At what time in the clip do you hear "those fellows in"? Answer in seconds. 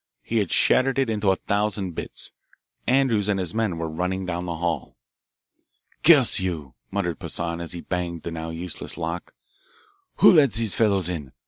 10.53-11.33